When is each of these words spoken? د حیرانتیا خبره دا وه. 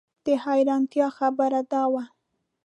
د 0.25 0.27
حیرانتیا 0.43 1.07
خبره 1.17 1.61
دا 1.71 1.83
وه. 1.91 2.03